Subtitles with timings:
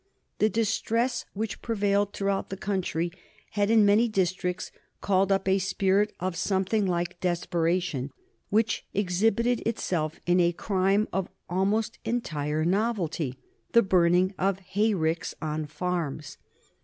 [0.39, 3.11] The distress which prevailed throughout the country
[3.51, 8.09] had in many districts called up a spirit of something like desperation,
[8.49, 13.37] which exhibited itself in a crime of almost entire novelty,
[13.73, 16.39] the burning of hayricks on farms.